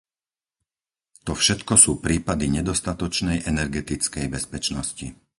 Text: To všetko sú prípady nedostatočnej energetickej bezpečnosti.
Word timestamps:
To 1.29 1.33
všetko 1.41 1.73
sú 1.83 1.91
prípady 2.05 2.45
nedostatočnej 2.57 3.37
energetickej 3.51 4.25
bezpečnosti. 4.35 5.07